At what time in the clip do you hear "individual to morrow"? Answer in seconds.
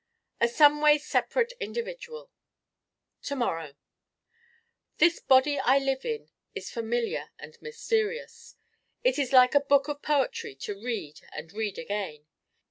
1.59-3.75